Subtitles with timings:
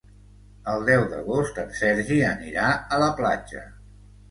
[0.71, 3.65] El deu d'agost en Sergi anirà a la platja.